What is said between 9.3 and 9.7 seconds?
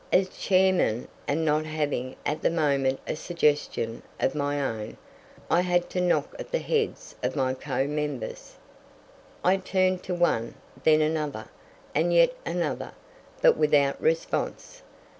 I